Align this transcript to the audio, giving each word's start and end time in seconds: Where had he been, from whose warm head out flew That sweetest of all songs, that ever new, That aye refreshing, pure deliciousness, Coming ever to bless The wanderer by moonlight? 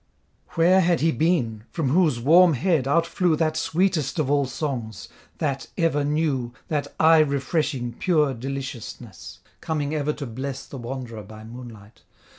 Where 0.53 0.81
had 0.81 1.01
he 1.01 1.11
been, 1.11 1.65
from 1.69 1.89
whose 1.89 2.19
warm 2.19 2.55
head 2.55 2.87
out 2.87 3.05
flew 3.05 3.35
That 3.35 3.55
sweetest 3.55 4.17
of 4.17 4.31
all 4.31 4.47
songs, 4.47 5.07
that 5.37 5.67
ever 5.77 6.03
new, 6.03 6.55
That 6.69 6.87
aye 6.99 7.19
refreshing, 7.19 7.93
pure 7.99 8.33
deliciousness, 8.33 9.41
Coming 9.59 9.93
ever 9.93 10.13
to 10.13 10.25
bless 10.25 10.65
The 10.65 10.79
wanderer 10.79 11.21
by 11.21 11.43
moonlight? 11.43 12.01